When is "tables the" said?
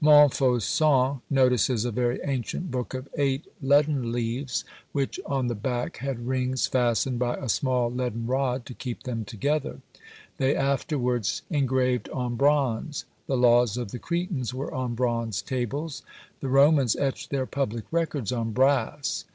15.42-16.48